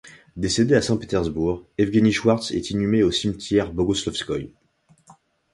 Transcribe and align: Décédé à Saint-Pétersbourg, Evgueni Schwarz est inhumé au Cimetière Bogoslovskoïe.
Décédé 0.35 0.73
à 0.73 0.81
Saint-Pétersbourg, 0.81 1.63
Evgueni 1.77 2.11
Schwarz 2.11 2.49
est 2.53 2.71
inhumé 2.71 3.03
au 3.03 3.11
Cimetière 3.11 3.71
Bogoslovskoïe. 3.71 4.49